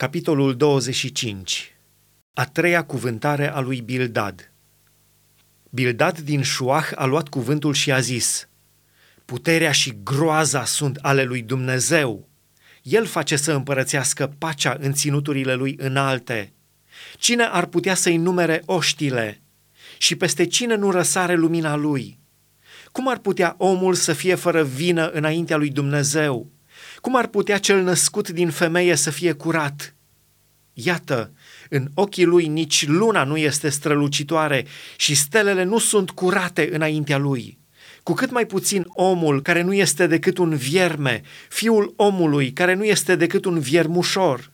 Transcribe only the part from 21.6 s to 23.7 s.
lui? Cum ar putea